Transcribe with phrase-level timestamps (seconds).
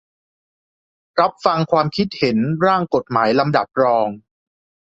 [1.19, 4.07] รับฟังความคิดเห็น ร่างกฎหมายลำดับรอง